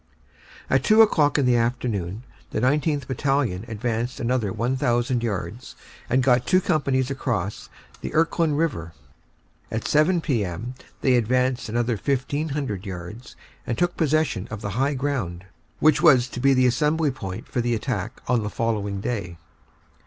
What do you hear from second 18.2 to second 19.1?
on the following